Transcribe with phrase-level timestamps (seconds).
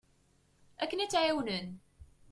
[0.83, 1.67] Akken ad tt-ɛiwnen.